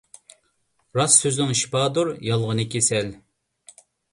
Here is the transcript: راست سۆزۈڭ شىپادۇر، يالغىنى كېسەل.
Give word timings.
راست 0.99 1.19
سۆزۈڭ 1.25 1.53
شىپادۇر، 1.61 2.11
يالغىنى 2.31 2.67
كېسەل. 2.73 3.13